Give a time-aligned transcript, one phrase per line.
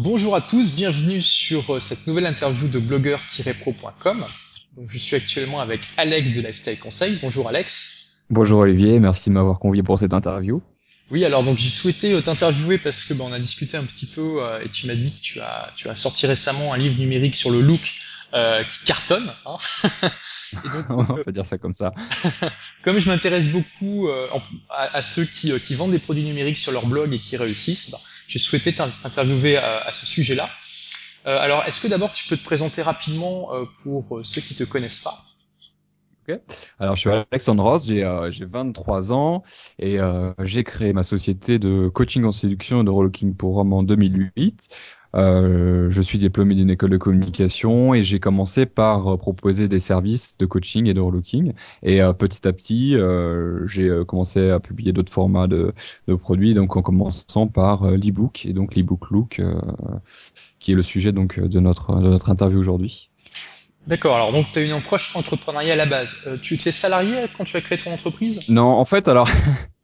[0.00, 4.26] Bonjour à tous, bienvenue sur euh, cette nouvelle interview de blogueur-pro.com.
[4.76, 7.18] Donc, je suis actuellement avec Alex de Lifestyle Conseil.
[7.20, 8.22] Bonjour Alex.
[8.30, 10.62] Bonjour Olivier, merci de m'avoir convié pour cette interview.
[11.10, 14.06] Oui, alors donc j'ai souhaité euh, t'interviewer parce que ben, on a discuté un petit
[14.06, 16.96] peu euh, et tu m'as dit que tu as tu as sorti récemment un livre
[16.96, 17.94] numérique sur le look
[18.34, 19.32] euh, qui cartonne.
[19.46, 19.56] Hein
[20.52, 21.92] et donc, on peut dire ça comme ça.
[22.84, 24.08] comme je m'intéresse beaucoup
[24.70, 27.90] à, à, ceux qui, qui vendent des produits numériques sur leur blog et qui réussissent,
[27.90, 27.98] ben,
[28.28, 30.48] j'ai souhaité t'interviewer à, à, ce sujet-là.
[31.24, 33.50] alors, est-ce que d'abord tu peux te présenter rapidement
[33.82, 35.18] pour ceux qui te connaissent pas?
[36.78, 39.42] Alors, je suis Alexandre Ross, j'ai euh, 23 ans
[39.78, 43.72] et euh, j'ai créé ma société de coaching en séduction et de relooking pour hommes
[43.72, 44.68] en 2008.
[45.14, 49.80] Euh, je suis diplômé d'une école de communication et j'ai commencé par euh, proposer des
[49.80, 51.54] services de coaching et de relooking.
[51.82, 52.96] Et euh, petit à petit,
[53.66, 55.72] j'ai commencé à publier d'autres formats de,
[56.06, 59.40] de, produits, donc en commençant par l'ebook et donc l'ebook Look,
[60.58, 63.10] qui est le sujet donc de notre de notre interview aujourd'hui.
[63.86, 66.28] D'accord, alors donc tu as une approche entrepreneuriale à la base.
[66.42, 68.40] Tu étais salarié quand tu as créé ton entreprise?
[68.48, 69.28] Non, en fait, alors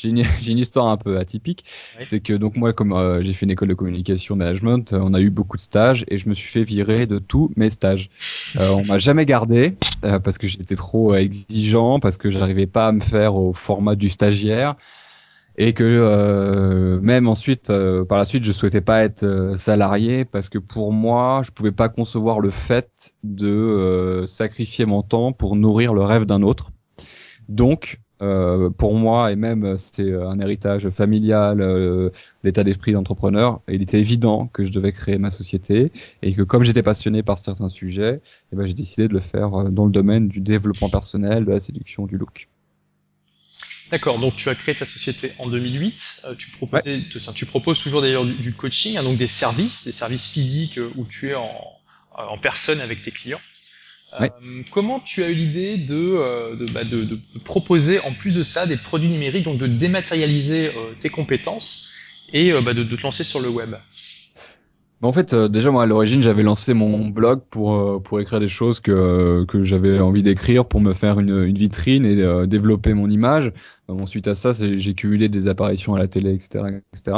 [0.00, 1.64] j'ai une, une, histoire un peu atypique.
[2.04, 5.14] C'est que donc moi, comme euh, j'ai fait une école de communication management, euh, on
[5.14, 8.10] a eu beaucoup de stages et je me suis fait virer de tous mes stages.
[8.58, 13.00] on m'a jamais gardé parce que j'étais trop exigeant, parce que j'arrivais pas à me
[13.00, 14.76] faire au format du stagiaire
[15.56, 20.24] et que euh, même ensuite euh, par la suite je souhaitais pas être euh, salarié
[20.24, 25.32] parce que pour moi je pouvais pas concevoir le fait de euh, sacrifier mon temps
[25.32, 26.70] pour nourrir le rêve d'un autre
[27.50, 28.00] donc
[28.76, 32.12] pour moi et même c'est un héritage familial
[32.44, 35.90] l'état d'esprit d'entrepreneur il était évident que je devais créer ma société
[36.22, 38.20] et que comme j'étais passionné par certains sujets
[38.52, 41.60] eh ben j'ai décidé de le faire dans le domaine du développement personnel de la
[41.60, 42.48] séduction du look
[43.90, 46.22] D'accord, donc tu as créé ta société en 2008.
[46.24, 47.32] Euh, tu, proposais, ouais.
[47.34, 50.92] tu proposes toujours d'ailleurs du, du, coaching, hein, donc des services, des services physiques euh,
[50.96, 51.50] où tu es en,
[52.18, 53.40] euh, en personne avec tes clients.
[54.20, 54.28] Euh,
[54.70, 58.76] comment tu as eu l'idée de, de, bah, de, proposer en plus de ça des
[58.76, 61.92] produits numériques, donc de dématérialiser tes compétences
[62.32, 63.76] et bah, de, te lancer sur le web?
[65.00, 68.20] Bah, en fait, euh, déjà moi à l'origine j'avais lancé mon blog pour euh, pour
[68.20, 72.20] écrire des choses que que j'avais envie d'écrire pour me faire une, une vitrine et
[72.20, 73.52] euh, développer mon image.
[73.88, 77.16] Bon, suite à ça, j'ai cumulé des apparitions à la télé, etc., etc.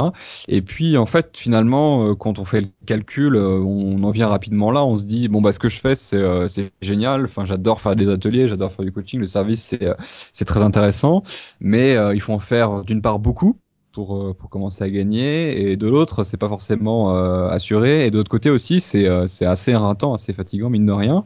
[0.49, 4.83] Et puis en fait, finalement, quand on fait le calcul, on en vient rapidement là.
[4.85, 7.25] On se dit bon bah ce que je fais c'est c'est génial.
[7.25, 9.21] Enfin, j'adore faire des ateliers, j'adore faire du coaching.
[9.21, 9.87] Le service c'est
[10.33, 11.25] c'est très intéressant,
[11.61, 13.59] mais il faut en faire d'une part beaucoup
[13.93, 15.71] pour euh, pour commencer à gagner.
[15.71, 18.07] Et de l'autre c'est pas forcément euh, assuré.
[18.07, 21.25] Et de l'autre côté aussi c'est euh, c'est assez éreintant assez fatigant mine de rien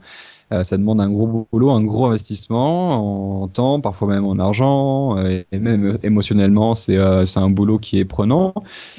[0.50, 5.46] ça demande un gros boulot, un gros investissement en temps, parfois même en argent, et,
[5.52, 8.54] même émotionnellement, c'est euh, c'est un boulot qui est prenant.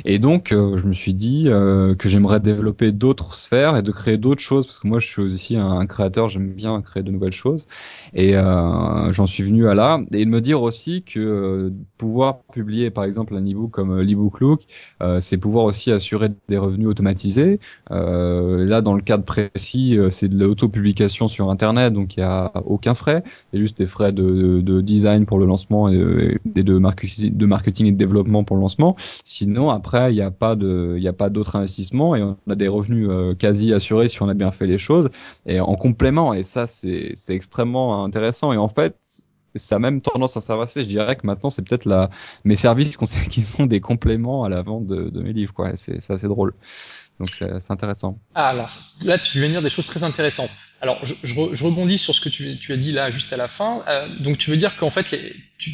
[0.05, 4.17] Et donc, euh, je me suis dit que j'aimerais développer d'autres sphères et de créer
[4.17, 7.31] d'autres choses, parce que moi, je suis aussi un, créateur, j'aime bien créer de nouvelles
[7.33, 7.67] choses.
[8.13, 9.99] Et j'en suis venu à là.
[10.13, 14.61] Et de me dire aussi que pouvoir publier, par exemple, un e-book comme l'e-book Look,
[15.19, 17.59] c'est pouvoir aussi assurer des revenus automatisés.
[17.89, 22.95] là, dans le cadre précis, c'est de l'autopublication sur Internet, donc il n'y a aucun
[22.95, 23.23] frais.
[23.53, 25.95] Il y a juste des frais de, de design pour le lancement et,
[26.45, 28.95] de, marketing, et de développement pour le lancement.
[29.23, 33.71] Sinon, après, il n'y a pas d'autres investissements et on a des revenus euh, quasi
[33.71, 35.09] assurés si on a bien fait les choses
[35.45, 36.33] et en complément.
[36.33, 38.51] Et ça, c'est, extrêmement intéressant.
[38.51, 38.95] Et en fait,
[39.53, 40.83] ça a même tendance à s'avancer.
[40.83, 42.09] Je dirais que maintenant, c'est peut-être
[42.45, 42.97] mes services
[43.29, 45.75] qui sont des compléments à la vente de, mes livres, quoi.
[45.75, 46.53] C'est assez drôle.
[47.19, 48.19] Donc c'est intéressant.
[48.35, 48.67] Ah, alors
[49.03, 50.51] là, tu viens dire des choses très intéressantes.
[50.81, 53.37] Alors, je, je, je rebondis sur ce que tu, tu, as dit là, juste à
[53.37, 53.81] la fin.
[53.87, 55.15] Euh, donc, tu veux dire qu'en fait,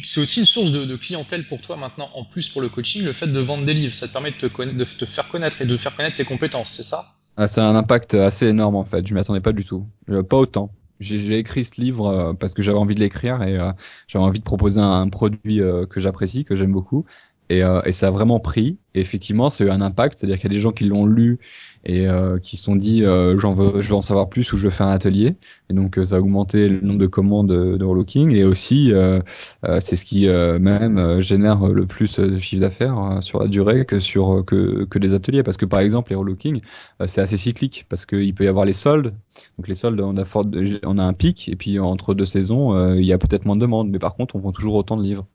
[0.04, 3.04] c'est aussi une source de, de, clientèle pour toi maintenant, en plus pour le coaching,
[3.04, 3.94] le fait de vendre des livres.
[3.94, 6.70] Ça te permet de te, de te faire connaître et de faire connaître tes compétences,
[6.70, 7.04] c'est ça?
[7.36, 9.06] Ah, C'est un impact assez énorme en fait.
[9.06, 9.86] Je m'y attendais pas du tout.
[10.08, 10.70] Euh, pas autant.
[11.00, 13.72] J'ai écrit ce livre euh, parce que j'avais envie de l'écrire et euh,
[14.06, 15.60] j'avais envie de proposer un, un produit
[15.90, 17.04] que j'apprécie, que j'aime beaucoup.
[17.50, 18.78] Et, et, ça a vraiment pris.
[18.94, 20.18] Et effectivement, ça a eu un impact.
[20.18, 21.38] C'est-à-dire qu'il y a des gens qui l'ont lu
[21.84, 24.56] et euh, qui se sont dit euh, j'en veux, je veux en savoir plus ou
[24.56, 25.36] je veux faire un atelier.
[25.70, 29.20] Et donc euh, ça a augmenté le nombre de commandes de, relooking et aussi euh,
[29.66, 33.84] euh, c'est ce qui même génère le plus de chiffre d'affaires hein, sur la durée
[33.84, 36.60] que sur que, que des ateliers parce que par exemple les relooking
[37.06, 39.14] c'est assez cyclique parce qu'il peut y avoir les soldes.
[39.58, 40.46] Donc les soldes on a fort,
[40.84, 43.60] on a un pic et puis entre deux saisons il y a peut-être moins de
[43.60, 45.26] demandes mais par contre on vend toujours autant de livres.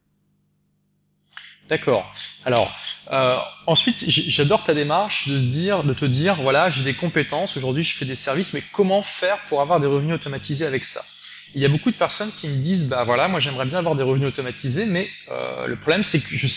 [1.70, 2.12] D'accord.
[2.46, 2.76] Alors,
[3.12, 3.38] euh,
[3.68, 7.84] ensuite, j'adore ta démarche de se dire, de te dire, voilà, j'ai des compétences, aujourd'hui
[7.84, 11.06] je fais des services, mais comment faire pour avoir des revenus automatisés avec ça?
[11.54, 13.96] Il y a beaucoup de personnes qui me disent, bah voilà, moi j'aimerais bien avoir
[13.96, 16.48] des revenus automatisés, mais euh, le problème c'est que je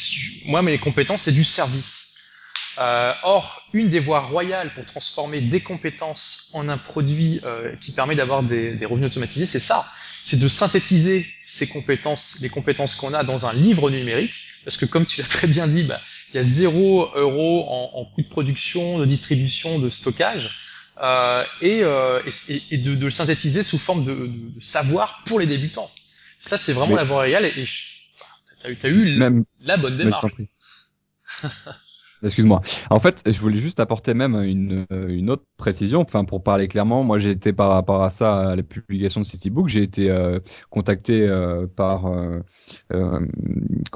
[0.46, 2.11] moi mes compétences c'est du service.
[2.78, 7.92] Euh, or, une des voies royales pour transformer des compétences en un produit euh, qui
[7.92, 9.86] permet d'avoir des, des, revenus automatisés, c'est ça.
[10.22, 14.34] C'est de synthétiser ces compétences, les compétences qu'on a dans un livre numérique,
[14.64, 17.90] parce que comme tu l'as très bien dit, bah, il y a zéro euro en,
[18.00, 20.50] en coût de production, de distribution, de stockage,
[21.02, 25.40] euh, et, euh, et, et de, de, le synthétiser sous forme de, de, savoir pour
[25.40, 25.90] les débutants.
[26.38, 27.00] Ça, c'est vraiment Mais...
[27.00, 27.66] la voie royale, et, et tu
[28.64, 29.44] as, as, eu Même...
[29.60, 30.24] la bonne démarche.
[32.22, 32.60] Excuse-moi.
[32.90, 36.00] En fait, je voulais juste apporter même une, une autre précision.
[36.02, 39.26] Enfin, pour parler clairement, moi, j'ai été par rapport à ça, à la publication de
[39.26, 40.38] Citybook, j'ai été euh,
[40.70, 42.40] contacté euh, par euh,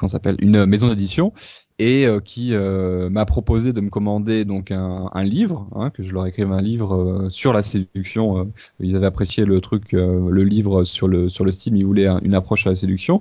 [0.09, 0.37] s'appelle?
[0.41, 1.33] Une maison d'édition
[1.79, 6.27] et qui m'a proposé de me commander donc un, un livre, hein, que je leur
[6.27, 8.51] écrive un livre sur la séduction.
[8.81, 12.35] ils avaient apprécié le truc, le livre sur le sur le style, ils voulaient une
[12.35, 13.21] approche à la séduction.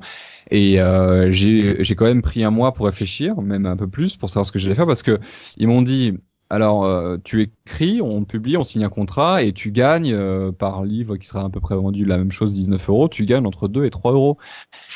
[0.51, 4.29] Et euh, j'ai quand même pris un mois pour réfléchir, même un peu plus, pour
[4.29, 5.19] savoir ce que j'allais faire, parce que
[5.57, 6.13] ils m'ont dit,
[6.49, 10.83] alors euh, tu écris, on publie, on signe un contrat, et tu gagnes euh, par
[10.83, 13.67] livre qui sera à peu près vendu la même chose, 19 euros, tu gagnes entre
[13.67, 14.37] 2 et 3 euros.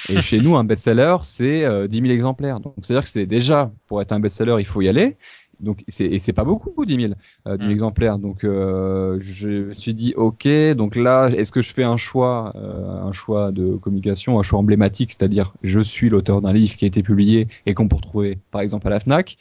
[0.09, 2.59] Et chez nous, un best-seller, c'est euh, 10 000 exemplaires.
[2.59, 5.17] Donc c'est-à-dire que c'est déjà, pour être un best-seller, il faut y aller
[5.59, 7.13] donc c'est et c'est pas beaucoup 10 000,
[7.47, 7.71] euh, 10 000 mmh.
[7.71, 11.97] exemplaires donc euh, je me suis dit ok donc là est-ce que je fais un
[11.97, 16.75] choix euh, un choix de communication un choix emblématique c'est-à-dire je suis l'auteur d'un livre
[16.75, 19.37] qui a été publié et qu'on peut retrouver par exemple à la Fnac?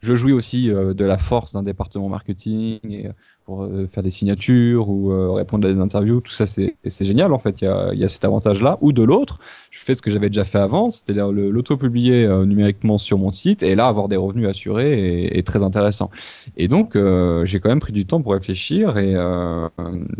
[0.00, 3.10] Je jouis aussi euh, de la force d'un département marketing et
[3.46, 7.32] pour euh, faire des signatures ou euh, répondre à des interviews, tout ça c'est génial
[7.32, 8.76] en fait, il y a, y a cet avantage-là.
[8.80, 9.38] Ou de l'autre,
[9.70, 13.62] je fais ce que j'avais déjà fait avant, c'est-à-dire l'auto-publier euh, numériquement sur mon site
[13.62, 16.10] et là avoir des revenus assurés est, est très intéressant.
[16.56, 19.68] Et donc euh, j'ai quand même pris du temps pour réfléchir et euh,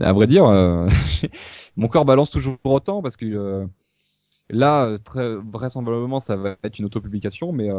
[0.01, 0.45] à vrai dire,
[1.77, 3.67] mon corps balance toujours autant parce que
[4.51, 7.71] là, très vraisemblablement ça va être une auto-publication, mais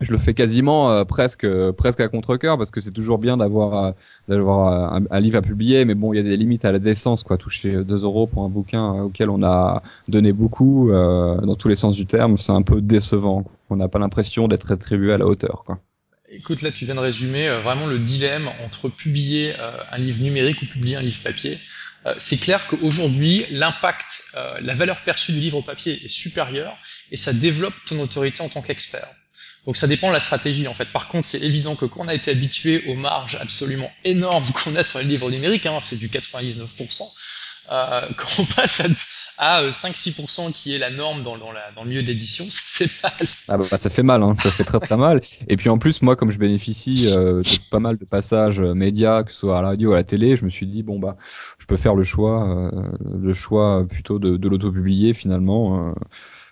[0.00, 3.36] je le fais quasiment euh, presque presque à contre cœur parce que c'est toujours bien
[3.36, 3.92] d'avoir euh,
[4.28, 5.84] d'avoir un, un, livre à publier.
[5.84, 7.36] Mais bon il y a des limites à la décence quoi.
[7.36, 11.76] Toucher 2 euros pour un bouquin auquel on a donné beaucoup euh, dans tous les
[11.76, 15.26] sens du terme c'est un peu décevant on n'a pas l'impression d'être attribué à la
[15.26, 15.78] hauteur quoi.
[16.28, 20.20] Écoute là tu viens de résumer euh, vraiment le dilemme entre publier euh, un livre
[20.20, 21.60] numérique ou publier un livre papier.
[22.18, 24.24] C'est clair qu'aujourd'hui, l'impact,
[24.60, 26.76] la valeur perçue du livre papier est supérieure
[27.10, 29.08] et ça développe ton autorité en tant qu'expert.
[29.66, 30.86] Donc ça dépend de la stratégie en fait.
[30.92, 34.74] Par contre, c'est évident que quand on a été habitué aux marges absolument énormes qu'on
[34.76, 37.02] a sur les livres numériques, hein, c'est du 99%,
[37.72, 38.82] euh, quand on passe
[39.38, 43.02] à, à 5-6% qui est la norme dans, dans, le milieu de l'édition, ça fait
[43.02, 43.28] mal.
[43.48, 45.22] Ah bah, ça fait mal, hein, ça fait très très mal.
[45.48, 49.22] Et puis en plus, moi, comme je bénéficie euh, de pas mal de passages médias,
[49.22, 51.16] que ce soit à la radio, à la télé, je me suis dit bon bah,
[51.58, 55.94] je peux faire le choix, euh, le choix plutôt de, de l'auto-publier finalement.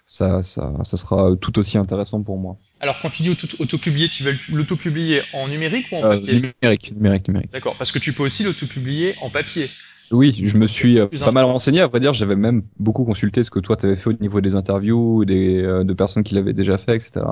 [0.07, 2.59] Ça, ça, ça sera tout aussi intéressant pour moi.
[2.81, 6.35] Alors, quand tu dis auto-publier, tu veux l'auto-publier en numérique ou en euh, papier?
[6.35, 7.53] Numérique, numérique, numérique.
[7.53, 9.71] D'accord, parce que tu peux aussi l'auto-publier en papier.
[10.13, 11.81] Oui, je me suis euh, pas mal renseigné.
[11.81, 14.55] À vrai dire, j'avais même beaucoup consulté ce que toi t'avais fait au niveau des
[14.57, 17.25] interviews, des euh, de personnes qui l'avaient déjà fait, etc.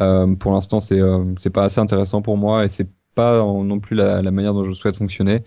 [0.00, 3.80] Euh, pour l'instant, c'est euh, c'est pas assez intéressant pour moi et c'est pas non
[3.80, 5.42] plus la, manière dont je souhaite fonctionner.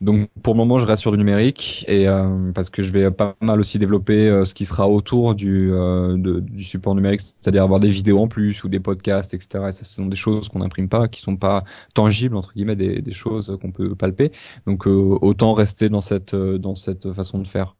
[0.00, 3.10] Donc pour le moment, je reste sur du numérique et euh, parce que je vais
[3.10, 7.62] pas mal aussi développer euh, ce qui sera autour du, euh, du support numérique, c'est-à-dire
[7.62, 9.66] avoir des vidéos en plus ou des podcasts, etc.
[9.68, 11.64] Et ça, ce sont des choses qu'on n'imprime pas, qui sont pas
[11.94, 14.32] tangibles entre guillemets, des, choses qu'on peut palper.
[14.66, 17.76] Donc autant rester dans cette dans cette façon de faire.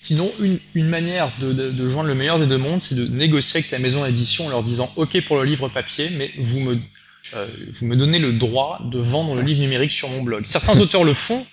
[0.00, 3.60] Sinon, une, une manière de, de, joindre le meilleur des deux mondes, c'est de négocier
[3.60, 6.78] avec ta maison d'édition en leur disant OK pour le livre papier, mais vous me
[7.34, 10.44] euh, vous me donnez le droit de vendre le livre numérique sur mon blog.
[10.44, 11.46] Certains auteurs le font,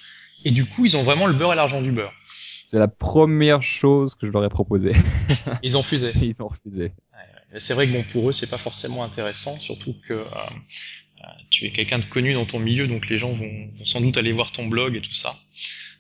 [0.44, 2.14] et du coup, ils ont vraiment le beurre et l'argent du beurre.
[2.26, 4.94] C'est la première chose que je leur ai proposé.
[5.64, 6.12] ils ont refusé.
[6.22, 6.84] Ils ont refusé.
[6.84, 11.28] Ouais, c'est vrai que bon, pour eux, c'est pas forcément intéressant, surtout que euh, euh,
[11.50, 13.46] tu es quelqu'un de connu dans ton milieu, donc les gens vont,
[13.78, 15.34] vont, sans doute aller voir ton blog et tout ça.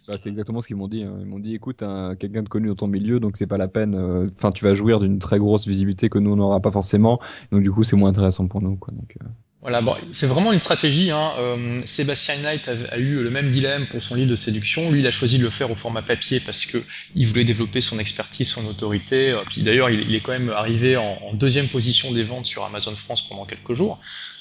[0.07, 1.03] Bah, c'est exactement ce qu'ils m'ont dit.
[1.03, 1.17] Hein.
[1.19, 3.67] Ils m'ont dit, écoute, hein, quelqu'un de connu dans ton milieu, donc c'est pas la
[3.67, 3.95] peine.
[3.95, 7.19] Euh, enfin, tu vas jouir d'une très grosse visibilité que nous on n'aura pas forcément.
[7.51, 8.75] Donc du coup, c'est moins intéressant pour nous.
[8.77, 8.93] Quoi.
[8.93, 9.25] Donc, euh...
[9.61, 11.11] Voilà, bon, c'est vraiment une stratégie.
[11.11, 11.33] Hein.
[11.37, 14.89] Euh, Sébastien Knight a, a, eu le même dilemme pour son livre de séduction.
[14.89, 16.79] Lui, il a choisi de le faire au format papier parce que
[17.13, 19.31] il voulait développer son expertise, son autorité.
[19.31, 22.47] Euh, puis d'ailleurs, il, il, est quand même arrivé en, en, deuxième position des ventes
[22.47, 23.99] sur Amazon France pendant quelques jours,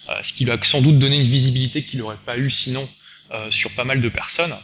[0.09, 2.89] euh, ce qui lui a sans doute donné une visibilité qu'il n'aurait pas eu sinon
[3.33, 4.55] euh, sur pas mal de personnes.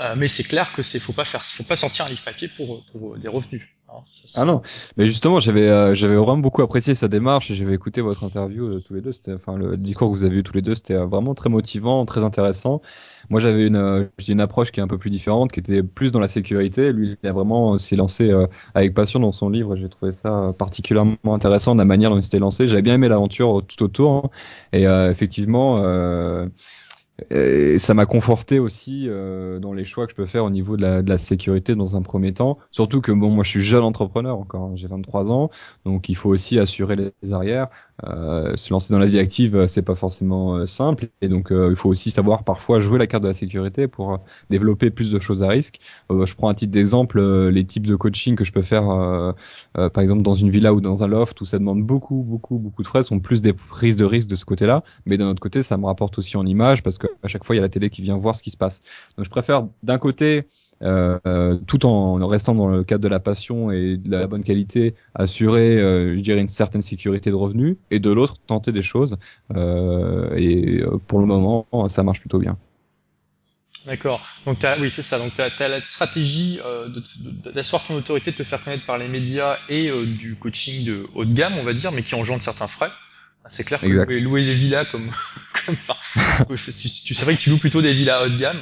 [0.00, 2.48] Euh, mais c'est clair que c'est faut pas faire, faut pas sortir un livre papier
[2.48, 3.62] pour, pour des revenus.
[3.96, 4.02] Hein.
[4.36, 4.62] ah non,
[4.96, 8.66] mais justement, j'avais euh, j'avais vraiment beaucoup apprécié sa démarche et j'avais écouté votre interview
[8.66, 9.12] euh, tous les deux.
[9.12, 11.48] C'était enfin le discours que vous avez eu tous les deux, c'était euh, vraiment très
[11.48, 12.82] motivant, très intéressant.
[13.30, 16.20] Moi, j'avais une une approche qui est un peu plus différente, qui était plus dans
[16.20, 16.92] la sécurité.
[16.92, 18.32] Lui, il a vraiment s'est lancé
[18.74, 19.76] avec passion dans son livre.
[19.76, 22.68] J'ai trouvé ça particulièrement intéressant de la manière dont il s'était lancé.
[22.68, 24.30] J'avais bien aimé l'aventure tout autour hein.
[24.72, 25.82] et effectivement.
[27.30, 30.76] Et ça m'a conforté aussi euh, dans les choix que je peux faire au niveau
[30.76, 32.58] de la, de la, sécurité dans un premier temps.
[32.70, 35.50] Surtout que bon, moi je suis jeune entrepreneur encore, hein, j'ai 23 ans,
[35.86, 37.68] donc il faut aussi assurer les arrières.
[38.04, 41.48] Euh, se lancer dans la vie active, euh, c'est pas forcément euh, simple, et donc
[41.50, 44.20] il faut aussi savoir parfois jouer la carte de la sécurité pour
[44.50, 45.78] développer plus de choses à risque.
[46.10, 49.34] je prends un titre d'exemple, les types de coaching que je peux faire,
[49.74, 52.82] par exemple dans une villa ou dans un loft, où ça demande beaucoup, beaucoup, beaucoup
[52.82, 55.62] de frais, sont plus des prises de risque de ce côté-là, mais d'un autre côté,
[55.62, 57.68] ça me rapporte aussi en image parce que à chaque fois il y a la
[57.68, 58.80] télé qui vient voir ce qui se passe.
[59.16, 60.46] Donc je préfère d'un côté
[60.82, 64.94] euh, tout en restant dans le cadre de la passion et de la bonne qualité,
[65.14, 69.16] assurer, euh, je dirais, une certaine sécurité de revenus, et de l'autre, tenter des choses.
[69.54, 72.56] Euh, et euh, pour le moment, ça marche plutôt bien.
[73.86, 74.26] D'accord.
[74.44, 75.18] Donc as, oui, c'est ça.
[75.18, 76.58] Donc tu as, la stratégie
[77.54, 81.24] d'asseoir ton autorité, de te faire connaître par les médias et du coaching de haut
[81.24, 82.90] de gamme, on va dire, mais qui engendre certains frais.
[83.48, 85.08] C'est clair que louer, louer les villas comme,
[85.66, 85.94] comme enfin,
[87.04, 88.60] tu, savais que tu loues plutôt des villas haut de gamme.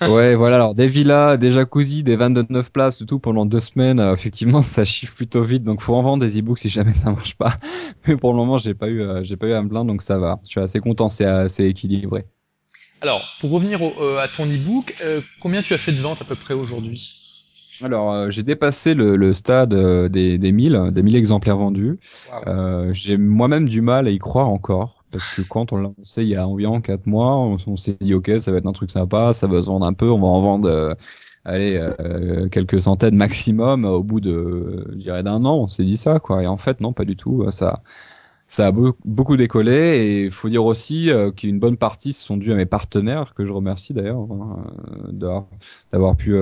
[0.00, 0.08] Hein.
[0.10, 0.56] ouais, voilà.
[0.56, 4.00] Alors des villas, des jacuzzi, des 29 places, tout pendant deux semaines.
[4.00, 5.64] Euh, effectivement, ça chiffre plutôt vite.
[5.64, 7.58] Donc faut en vendre des e-books si jamais ça marche pas.
[8.06, 10.02] Mais pour le moment, j'ai pas eu, euh, j'ai pas eu à me plaindre, donc
[10.02, 10.40] ça va.
[10.44, 12.24] Je suis assez content, c'est assez équilibré.
[13.02, 14.94] Alors, pour revenir euh, à ton e-book,
[15.40, 17.16] combien tu as fait de ventes à peu près aujourd'hui?
[17.82, 21.98] Alors, euh, j'ai dépassé le, le stade euh, des, des 1000, des 1000 exemplaires vendus.
[22.46, 24.95] Euh, j'ai moi-même du mal à y croire encore.
[25.16, 28.14] Parce que quand on l'a lancé il y a environ 4 mois, on, s'est dit,
[28.14, 30.26] OK, ça va être un truc sympa, ça va se vendre un peu, on va
[30.26, 30.94] en vendre, euh,
[31.44, 31.80] allez,
[32.50, 35.56] quelques centaines maximum au bout de, je dirais, d'un an.
[35.56, 36.42] On s'est dit ça, quoi.
[36.42, 37.50] Et en fait, non, pas du tout.
[37.50, 37.82] Ça,
[38.46, 42.52] ça a beaucoup décollé et il faut dire aussi qu'une bonne partie se sont dus
[42.52, 45.46] à mes partenaires que je remercie d'ailleurs hein,
[45.90, 46.34] d'avoir pu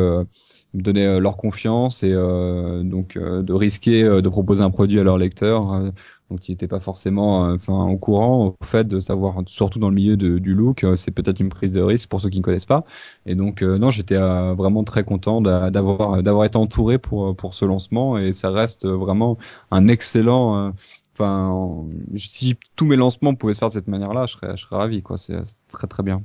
[0.75, 5.01] me donner euh, leur confiance et euh, donc euh, de risquer de proposer un produit
[5.01, 5.93] à leurs lecteurs
[6.31, 9.95] donc qui n'étaient pas forcément enfin au courant au fait de savoir surtout dans le
[9.95, 12.65] milieu de, du look c'est peut-être une prise de risque pour ceux qui ne connaissent
[12.65, 12.85] pas.
[13.27, 18.17] Et donc non j'étais vraiment très content d'avoir d'avoir été entouré pour pour ce lancement.
[18.19, 19.37] Et ça reste vraiment
[19.71, 20.73] un excellent
[21.15, 24.77] enfin si tous mes lancements pouvaient se faire de cette manière-là je serais je serais
[24.77, 25.17] ravi quoi.
[25.17, 25.37] C'est
[25.69, 26.23] très très bien.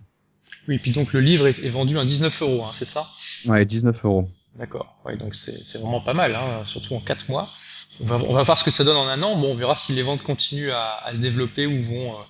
[0.68, 3.06] Oui puis donc le livre est, est vendu à 19 euros hein, c'est ça?
[3.48, 4.30] Ouais 19 euros.
[4.58, 4.98] D'accord.
[5.06, 7.50] Oui, donc c'est vraiment pas mal, hein, surtout en 4 mois.
[8.02, 9.36] On va, voir ce que ça donne en un an.
[9.36, 12.24] Bon, on verra si les ventes continuent à, à se développer ou vont, euh,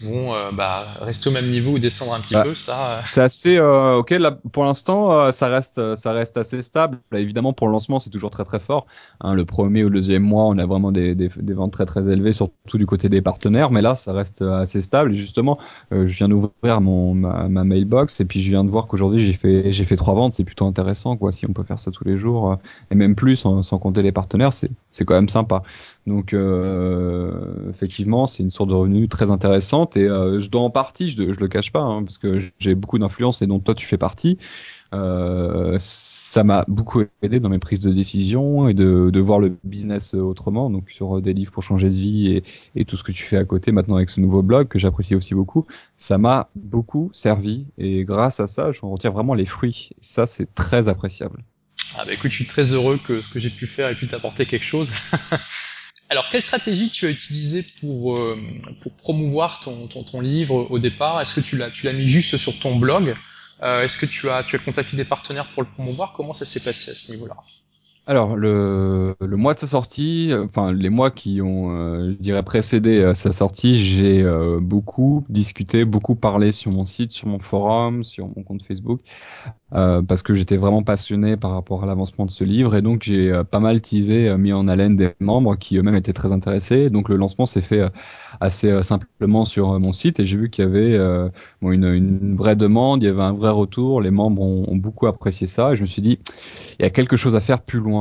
[0.00, 2.54] vont euh, bah, rester au même niveau ou descendre un petit bah, peu.
[2.54, 3.02] Ça, euh.
[3.04, 4.10] c'est assez euh, ok.
[4.10, 6.98] Là, pour l'instant, ça reste, ça reste assez stable.
[7.12, 8.86] Là, évidemment, pour le lancement, c'est toujours très très fort.
[9.20, 11.86] Hein, le premier ou le deuxième mois, on a vraiment des, des, des, ventes très
[11.86, 13.70] très élevées, surtout du côté des partenaires.
[13.70, 15.14] Mais là, ça reste assez stable.
[15.14, 15.58] Et justement,
[15.90, 19.32] je viens d'ouvrir mon ma, ma, mailbox et puis je viens de voir qu'aujourd'hui j'ai
[19.32, 20.34] fait j'ai fait trois ventes.
[20.34, 21.32] C'est plutôt intéressant, quoi.
[21.32, 22.58] Si on peut faire ça tous les jours
[22.90, 25.62] et même plus, sans, sans compter les partenaires, c'est c'est quand même sympa.
[26.06, 30.70] Donc euh, effectivement, c'est une source de revenus très intéressante et euh, je dois en
[30.70, 33.74] partie, je, je le cache pas, hein, parce que j'ai beaucoup d'influence et dont toi
[33.74, 34.38] tu fais partie.
[34.94, 39.56] Euh, ça m'a beaucoup aidé dans mes prises de décision et de, de, voir le
[39.64, 42.44] business autrement, donc sur des livres pour changer de vie et,
[42.76, 45.16] et tout ce que tu fais à côté maintenant avec ce nouveau blog que j'apprécie
[45.16, 45.66] aussi beaucoup.
[45.96, 49.90] Ça m'a beaucoup servi et grâce à ça, j'en retire vraiment les fruits.
[50.00, 51.42] ça, c'est très appréciable.
[51.98, 54.06] Ah bah écoute, je suis très heureux que ce que j'ai pu faire ait pu
[54.06, 54.92] t'apporter quelque chose.
[56.08, 58.36] Alors, quelle stratégie tu as utilisée pour, euh,
[58.98, 61.20] promouvoir ton, livre au départ?
[61.20, 63.16] Est-ce que tu l'as, tu l'as mis juste sur ton blog?
[63.62, 66.12] Euh, Est-ce que tu as, tu as contacté des partenaires pour le promouvoir?
[66.12, 67.36] Comment ça s'est passé à ce niveau-là?
[68.08, 72.44] Alors le, le mois de sa sortie, enfin les mois qui ont, euh, je dirais,
[72.44, 77.40] précédé euh, sa sortie, j'ai euh, beaucoup discuté, beaucoup parlé sur mon site, sur mon
[77.40, 79.00] forum, sur mon compte Facebook,
[79.72, 82.76] parce que j'étais vraiment passionné par rapport à l'avancement de ce livre.
[82.76, 86.30] Et donc j'ai pas mal teasé, mis en haleine des membres qui eux-mêmes étaient très
[86.30, 86.90] intéressés.
[86.90, 87.82] Donc le lancement s'est fait
[88.40, 90.20] assez simplement sur mon site.
[90.20, 90.96] Et j'ai vu qu'il y avait
[91.62, 95.72] une, vraie demande, il y avait un vrai retour, les membres ont beaucoup apprécié ça.
[95.72, 96.20] Et je me suis dit
[96.78, 97.95] il y a quelque chose à faire plus loin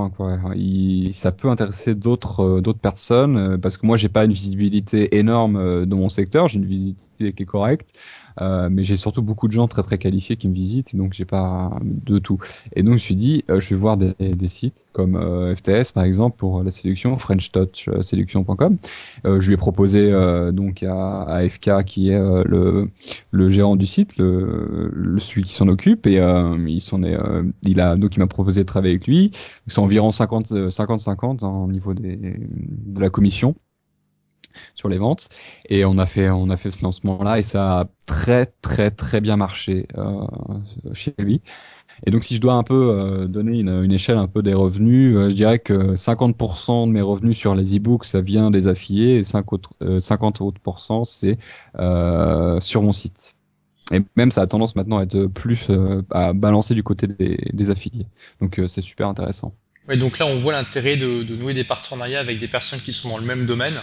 [1.11, 5.17] Ça peut intéresser d'autres euh, d'autres personnes euh, parce que moi j'ai pas une visibilité
[5.17, 7.97] énorme euh, dans mon secteur, j'ai une qui est correcte.
[8.41, 11.25] Euh, mais j'ai surtout beaucoup de gens très très qualifiés qui me visitent, donc j'ai
[11.25, 12.39] pas de tout.
[12.75, 15.55] Et donc je me suis dit, euh, je vais voir des, des sites comme euh,
[15.55, 18.77] FTS par exemple pour la séduction, French Touch Séduction.com.
[19.23, 20.11] je lui ai proposé
[20.51, 22.89] donc à, à, FK qui est le,
[23.31, 26.17] le gérant du site, le, le celui qui s'en occupe, et
[26.67, 27.17] il s'en est,
[27.63, 29.31] il a donc il m'a proposé de travailler avec lui.
[29.67, 33.55] C'est environ 50 50-50 au niveau des, de la commission
[34.73, 35.29] sur les ventes.
[35.69, 38.91] Et on a fait on a fait ce lancement là et ça a très très
[38.91, 40.25] très bien marché euh,
[40.93, 41.41] chez lui.
[42.05, 45.15] Et donc si je dois un peu euh, donner une, échelle un peu des revenus
[45.15, 49.15] euh, je dirais que 50% de mes revenus sur les e-books ça vient des affiliés
[49.17, 50.61] et 5 autres, 50 autres
[51.05, 51.37] c'est
[52.61, 53.35] sur mon site.
[53.91, 55.67] Et même ça a tendance maintenant à être plus
[56.11, 58.07] à balancer du côté des, affiliés.
[58.41, 59.53] Donc c'est super intéressant.
[59.87, 63.09] Ouais, donc là, on voit l'intérêt de, nouer des partenariats avec des personnes qui sont
[63.09, 63.75] dans le même domaine.
[63.75, 63.81] euh,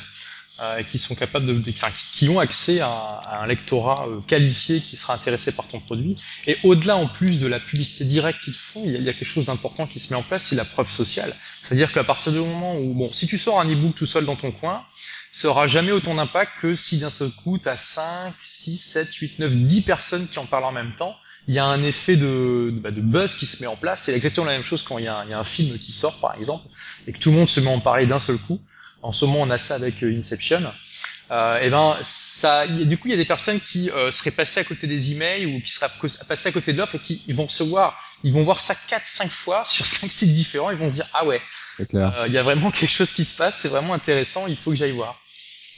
[0.86, 1.72] qui sont capables de, de
[2.12, 6.16] qui, ont accès à, un lectorat euh, qualifié qui sera intéressé par ton produit.
[6.46, 9.46] Et au-delà, en plus de la publicité directe qu'ils font, il y, a, quelque chose
[9.46, 11.34] d'important qui se met en place, c'est la preuve sociale.
[11.62, 14.36] C'est-à-dire qu'à partir du moment où, bon, si tu sors un e-book tout seul dans
[14.36, 14.84] ton coin,
[15.32, 19.14] ça aura jamais autant d'impact que si d'un seul coup, tu as 5, 6, 7,
[19.14, 21.16] 8, 9, 10 personnes qui en parlent en même temps.
[21.48, 24.02] Il y a un effet de, bah, de buzz qui se met en place.
[24.02, 25.90] C'est exactement la même chose quand il y, a, il y, a, un film qui
[25.90, 26.68] sort, par exemple,
[27.08, 28.60] et que tout le monde se met à en parler d'un seul coup
[29.02, 30.62] en ce moment on a ça avec euh, Inception,
[31.30, 34.60] euh, et ben ça, du coup il y a des personnes qui euh, seraient passées
[34.60, 35.90] à côté des emails ou qui seraient
[36.28, 39.28] passées à côté de l'offre et qui vont se voir, ils vont voir ça 4-5
[39.28, 41.40] fois sur 5 sites différents, ils vont se dire ah ouais,
[41.80, 44.70] euh, il y a vraiment quelque chose qui se passe, c'est vraiment intéressant, il faut
[44.70, 45.20] que j'aille voir.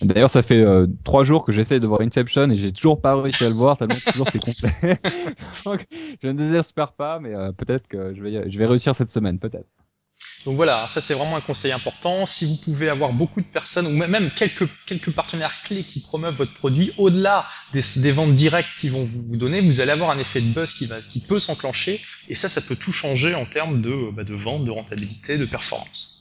[0.02, 3.21] D'ailleurs, ça fait euh, trois jours que j'essaye de voir Inception et j'ai toujours pas
[3.21, 4.73] réussi à le voir, tellement toujours c'est complet.
[5.64, 5.87] Donc,
[6.23, 9.38] je ne désespère pas, mais euh, peut-être que je vais, je vais réussir cette semaine,
[9.38, 9.69] peut-être.
[10.45, 12.26] Donc voilà, ça c'est vraiment un conseil important.
[12.26, 14.69] Si vous pouvez avoir beaucoup de personnes ou même quelques,
[15.14, 19.61] partenaires clés qui promeuvent votre produit, au-delà des, des, ventes directes qu'ils vont vous donner,
[19.61, 22.61] vous allez avoir un effet de buzz qui, va, qui peut s'enclencher et ça, ça
[22.61, 26.13] peut tout changer en termes de, bah, de vente, de rentabilité, de performance.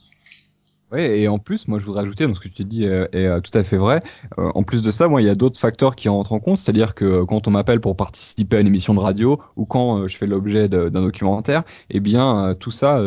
[0.94, 3.08] Oui, et en plus, moi, je voudrais ajouter, donc ce que tu t'es dit est,
[3.12, 4.00] est, euh, tout à fait vrai.
[4.38, 6.58] Euh, en plus de ça, moi, il y a d'autres facteurs qui rentrent en compte,
[6.58, 9.98] c'est-à-dire que euh, quand on m'appelle pour participer à une émission de radio ou quand
[9.98, 13.00] euh, je fais l'objet d'un documentaire, eh bien, euh, tout ça,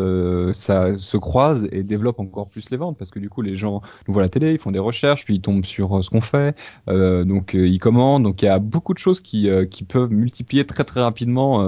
[0.51, 3.81] ça se croise et développe encore plus les ventes, parce que du coup, les gens
[4.05, 6.57] nous voient la télé, ils font des recherches, puis ils tombent sur ce qu'on fait,
[6.87, 8.23] donc ils commandent.
[8.23, 11.65] Donc, il y a beaucoup de choses qui, qui peuvent multiplier très très rapidement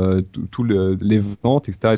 [0.51, 1.95] tous le, les ventes, etc.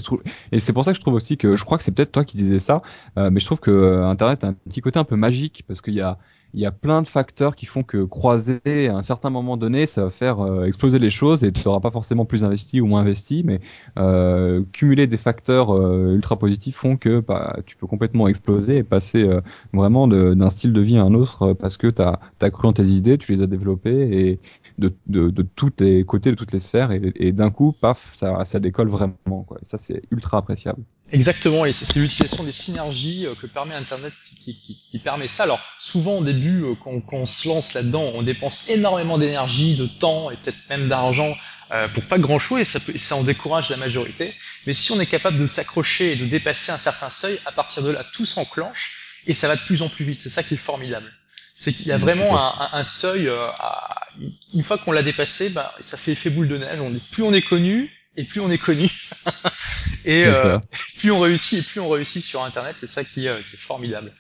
[0.51, 2.23] Et c'est pour ça que je trouve aussi que, je crois que c'est peut-être toi
[2.23, 2.81] qui disais ça,
[3.17, 6.01] mais je trouve que Internet a un petit côté un peu magique parce qu'il y
[6.01, 6.17] a
[6.53, 9.85] il y a plein de facteurs qui font que croiser à un certain moment donné,
[9.85, 12.87] ça va faire euh, exploser les choses et tu n'auras pas forcément plus investi ou
[12.87, 13.61] moins investi, mais
[13.97, 18.83] euh, cumuler des facteurs euh, ultra positifs font que bah, tu peux complètement exploser et
[18.83, 19.29] passer
[19.73, 22.87] vraiment d'un style de vie à un autre parce que tu as, cru en tes
[22.87, 24.39] idées, tu les as développées et
[24.77, 28.89] de, de, tous les côtés, de toutes les sphères et, d'un coup, paf, ça, décolle
[28.89, 29.43] vraiment.
[29.47, 29.59] Quoi.
[29.63, 30.81] Ça, c'est ultra appréciable.
[31.11, 35.43] Exactement, et c'est l'utilisation des synergies que permet Internet qui, qui, qui, qui, permet ça.
[35.43, 39.87] Alors souvent au début, quand, quand on se lance là-dedans, on dépense énormément d'énergie, de
[39.87, 41.35] temps et peut-être même d'argent
[41.71, 44.35] euh, pour pas grand-chose et ça, peut, ça en décourage la majorité.
[44.67, 47.81] Mais si on est capable de s'accrocher et de dépasser un certain seuil, à partir
[47.81, 50.19] de là, tout s'enclenche et ça va de plus en plus vite.
[50.19, 51.09] C'est ça qui est formidable.
[51.55, 54.07] C'est qu'il y a vraiment un, un, un seuil, euh, à,
[54.53, 56.81] une fois qu'on l'a dépassé, bah, ça fait effet boule de neige.
[56.81, 58.89] On est, plus on est connu, et plus on est connu.
[60.05, 60.59] et euh,
[61.01, 63.59] plus on réussit et plus on réussit sur Internet, c'est ça qui, euh, qui, est
[63.59, 64.13] formidable.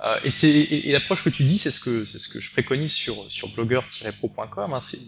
[0.00, 2.40] Euh, et c'est et, et l'approche que tu dis, c'est ce que c'est ce que
[2.40, 4.72] je préconise sur sur blogger-pro.com.
[4.72, 4.98] Hein, c'est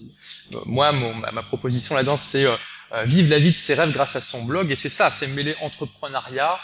[0.54, 2.56] euh, moi mon, ma, proposition là-dedans, c'est euh,
[3.04, 4.70] vivre la vie de ses rêves grâce à son blog.
[4.70, 6.60] Et c'est ça, c'est mêler entrepreneuriat,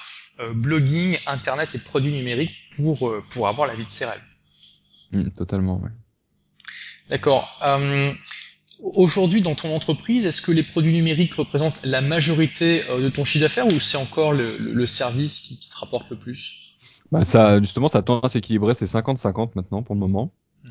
[0.54, 4.24] blogging, Internet et produits numériques pour pour avoir la vie de ses rêves.
[5.12, 5.90] Mmh, totalement, ouais.
[7.08, 7.48] D'accord.
[8.82, 13.24] Aujourd'hui, dans ton entreprise, est-ce que les produits numériques représentent la majorité euh, de ton
[13.24, 16.56] chiffre d'affaires ou c'est encore le, le, service qui, qui, te rapporte le plus?
[17.12, 20.32] Bah ça, Justement, ça tend à s'équilibrer, c'est 50-50 maintenant pour le moment.
[20.64, 20.70] Mmh.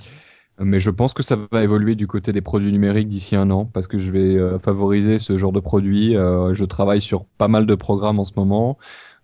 [0.61, 3.65] Mais je pense que ça va évoluer du côté des produits numériques d'ici un an
[3.65, 6.17] parce que je vais euh, favoriser ce genre de produits.
[6.17, 8.77] Euh, je travaille sur pas mal de programmes en ce moment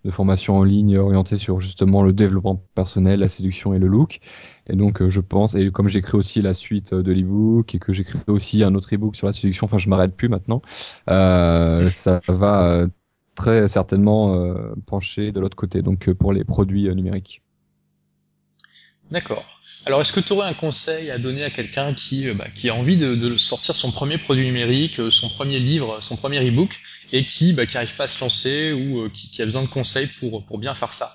[0.06, 4.20] de formation en ligne orientée sur justement le développement personnel, la séduction et le look.
[4.68, 7.92] Et donc, euh, je pense, et comme j'écris aussi la suite de l'ebook et que
[7.92, 10.62] j'écris aussi un autre ebook sur la séduction, enfin, je m'arrête plus maintenant,
[11.10, 12.88] euh, ça va euh,
[13.34, 17.42] très certainement euh, pencher de l'autre côté, donc pour les produits numériques.
[19.10, 19.62] D'accord.
[19.88, 22.76] Alors, est-ce que tu aurais un conseil à donner à quelqu'un qui, bah, qui a
[22.76, 26.80] envie de, sortir son premier produit numérique, son premier livre, son premier ebook,
[27.12, 30.08] et qui bah, n'arrive pas à se lancer ou qui, qui, a besoin de conseils
[30.20, 31.12] pour, pour bien faire ça?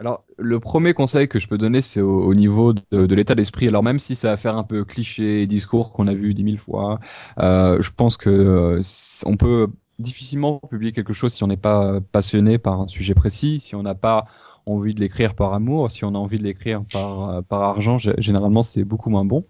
[0.00, 3.66] Alors, le premier conseil que je peux donner, c'est au, niveau de, de l'état d'esprit.
[3.66, 6.58] Alors, même si ça va faire un peu cliché, discours qu'on a vu dix mille
[6.58, 7.00] fois,
[7.40, 8.80] euh, je pense que euh,
[9.26, 9.66] on peut
[9.98, 13.82] difficilement publier quelque chose si on n'est pas passionné par un sujet précis, si on
[13.82, 14.26] n'a pas
[14.70, 18.62] envie de l'écrire par amour, si on a envie de l'écrire par, par argent, généralement
[18.62, 19.44] c'est beaucoup moins bon.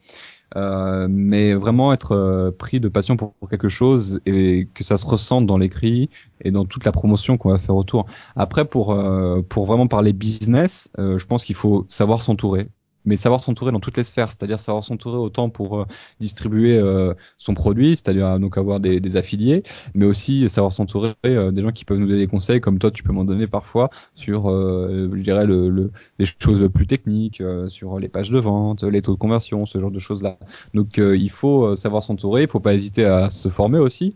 [0.56, 5.04] Euh, mais vraiment être euh, pris de passion pour, quelque chose et que ça se
[5.06, 6.08] ressente dans l'écrit
[6.42, 8.06] et dans toute la promotion qu'on va faire autour.
[8.34, 12.68] Après, pour euh, pour vraiment parler business, je pense qu'il faut savoir s'entourer
[13.08, 15.84] mais savoir s'entourer dans toutes les sphères, c'est-à-dire savoir s'entourer autant pour euh,
[16.20, 19.62] distribuer euh, son produit, c'est-à-dire euh, donc avoir des, des, affiliés,
[19.94, 23.02] mais aussi savoir s'entourer des gens qui peuvent nous donner des conseils, comme toi tu
[23.02, 28.08] peux m'en donner parfois sur, je dirais, le, le, les choses plus techniques, sur les
[28.08, 30.38] pages de vente, les taux de conversion, ce genre de choses-là.
[30.74, 34.14] Donc il faut savoir s'entourer, il faut pas hésiter à se former aussi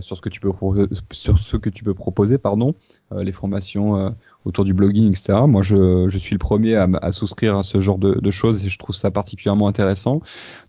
[0.00, 0.52] sur ce que tu peux
[1.12, 2.74] sur ce que tu peux proposer, pardon,
[3.12, 4.14] les formations
[4.48, 5.40] autour du blogging, etc.
[5.46, 8.64] Moi, je, je suis le premier à, à, souscrire à ce genre de, de, choses
[8.64, 10.20] et je trouve ça particulièrement intéressant.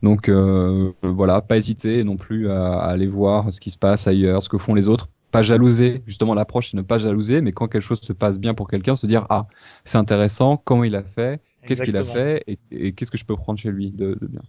[0.04, 4.06] Donc euh, voilà, pas hésiter non plus à, à, aller voir ce qui se passe
[4.08, 5.08] ailleurs, ce que font les autres.
[5.32, 8.56] Pas jalouser, justement l'approche c'est ne pas jalouser, mais quand quelque chose se passe bien
[8.56, 9.48] pour quelqu'un, se dire ah
[9.86, 13.26] c'est intéressant, comment il a fait, qu'est-ce qu'il a fait et, et qu'est-ce que je
[13.26, 14.42] peux prendre chez lui de, de bien.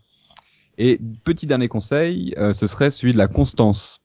[0.78, 3.98] Et petit dernier conseil, euh, ce serait celui de la constance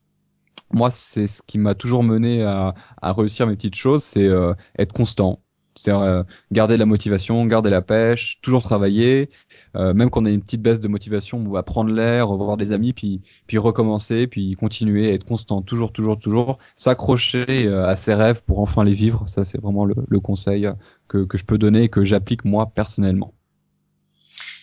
[0.72, 4.94] moi, c'est ce qui m'a toujours mené à, réussir mes petites choses, c'est euh, être
[4.94, 5.42] constant.
[5.78, 6.24] C'est-à-dire euh,
[6.54, 9.30] garder la motivation, garder la pêche, toujours travailler,
[9.76, 12.56] euh, même quand on a une petite baisse de motivation, on va prendre l'air, revoir
[12.56, 18.14] des amis, puis puis recommencer, puis continuer, être constant, toujours, toujours, toujours, s'accrocher à ses
[18.14, 19.24] rêves pour enfin les vivre.
[19.28, 20.70] Ça, c'est vraiment le, le conseil
[21.10, 23.34] que, que je peux donner et que j'applique moi personnellement.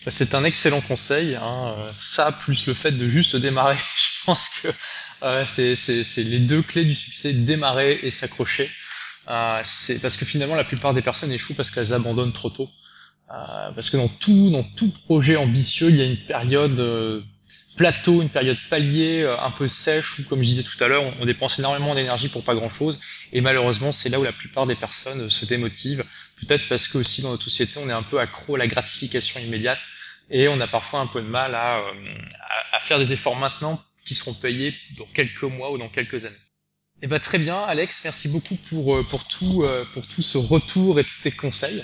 [0.04, 1.36] Bah, c'est un excellent conseil.
[1.36, 1.86] Hein.
[1.94, 4.68] Ça, plus le fait de juste démarrer, je pense que
[5.22, 8.70] euh, c'est les deux clés du succès, démarrer et s'accrocher.
[9.28, 12.68] Euh, c'est parce que finalement la plupart des personnes échouent parce qu'elles abandonnent trop tôt.
[13.30, 17.24] Euh, parce que dans tout, dans tout projet ambitieux, il y a une période
[17.76, 21.04] plateau, une période palier, euh, un peu sèche, où comme je disais tout à l'heure,
[21.20, 23.00] on, dépense énormément d'énergie pour pas grand-chose.
[23.32, 26.04] Et malheureusement, c'est là où la plupart des personnes se démotivent.
[26.40, 29.40] Peut-être parce que aussi dans notre société, on est un peu accro à la gratification
[29.40, 29.86] immédiate
[30.30, 31.82] et on a parfois un peu de mal à,
[32.72, 36.36] à faire des efforts maintenant qui seront payés dans quelques mois ou dans quelques années.
[37.04, 41.20] Eh ben, très bien, Alex, merci beaucoup euh, euh, pour tout ce retour et tous
[41.20, 41.82] tes conseils.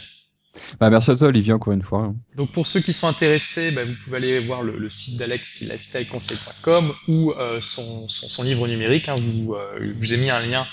[0.80, 2.12] Bah, merci à toi, Olivier, encore une fois.
[2.36, 5.50] Donc, pour ceux qui sont intéressés, bah, vous pouvez aller voir le, le site d'Alex,
[5.50, 9.08] qui est lifestyleconseil.com, ou euh, son, son, son, livre numérique.
[9.08, 10.66] Hein, vous, euh, vous ai mis un lien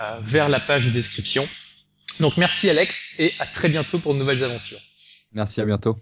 [0.00, 1.48] euh, vers la page de description.
[2.20, 4.80] Donc, merci, Alex, et à très bientôt pour de nouvelles aventures.
[5.32, 5.98] Merci, à bientôt.